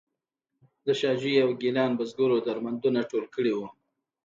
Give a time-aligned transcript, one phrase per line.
[0.85, 3.67] د شاه جوی او ګیلان بزګرو درمندونه ټول کړي وو.